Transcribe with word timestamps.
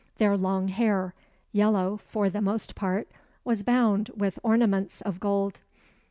Their 0.17 0.35
long 0.35 0.69
hair, 0.69 1.13
yellow 1.51 1.97
for 1.97 2.27
the 2.27 2.41
most 2.41 2.73
part, 2.73 3.07
was 3.43 3.61
bound 3.61 4.09
with 4.17 4.39
ornaments 4.41 5.01
of 5.01 5.19
gold. 5.19 5.59